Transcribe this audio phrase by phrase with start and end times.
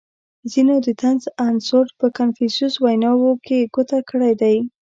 [0.51, 4.57] •ځینو د طنز عنصر په کنفوسیوس ویناوو کې په ګوته کړی دی.